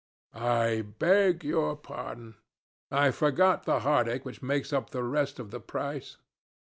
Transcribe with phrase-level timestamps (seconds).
[0.33, 2.37] "I beg your pardon.
[2.89, 6.17] I forgot the heartache which makes up the rest of the price.